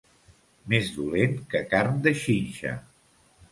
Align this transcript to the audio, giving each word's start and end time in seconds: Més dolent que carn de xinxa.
Més 0.73 0.89
dolent 0.95 1.37
que 1.53 1.63
carn 1.75 2.01
de 2.09 2.17
xinxa. 2.25 2.75